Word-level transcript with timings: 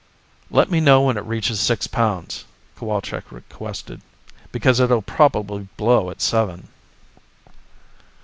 "Let 0.49 0.71
me 0.71 0.79
know 0.79 1.03
when 1.03 1.15
it 1.17 1.23
reaches 1.25 1.59
six 1.59 1.85
pounds," 1.85 2.43
Cowalczk 2.75 3.31
requested. 3.31 4.01
"Because 4.51 4.79
it'll 4.79 5.03
probably 5.03 5.67
blow 5.77 6.09
at 6.09 6.23
seven." 6.23 6.69